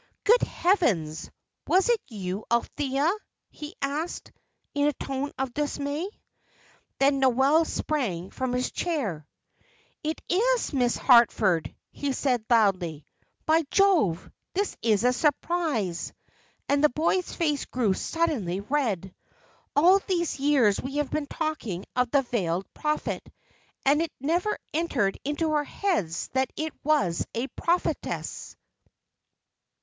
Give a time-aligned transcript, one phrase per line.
[0.23, 1.29] "Good heavens!
[1.67, 3.13] was it you, Althea?"
[3.51, 4.31] he asked,
[4.73, 6.09] in a tone of dismay.
[6.97, 9.27] Then Noel sprang from his chair.
[10.03, 13.05] "It is Miss Harford!" he said, loudly.
[13.45, 14.27] "By Jove!
[14.55, 16.13] this is a surprise!"
[16.67, 19.13] and the boy's face grew suddenly red.
[19.75, 23.21] "All these years we have been talking of the Veiled Prophet,
[23.85, 28.55] and it never entered into our heads that it was a prophetess."